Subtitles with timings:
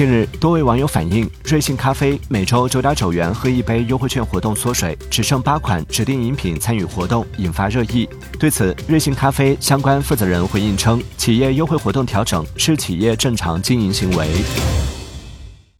[0.00, 8.08] 近日多位网友反映瑞幸咖啡每周九点九元喝一杯优惠券活动缩水只剩八款指定饮品参与活动引发热议
[8.38, 14.89] 对此瑞幸咖啡相关负责人回应称企业优惠活动调整是企业正常经营行为。